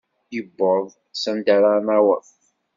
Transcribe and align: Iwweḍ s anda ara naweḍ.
Iwweḍ 0.39 0.87
s 1.21 1.23
anda 1.29 1.51
ara 1.55 1.73
naweḍ. 1.85 2.25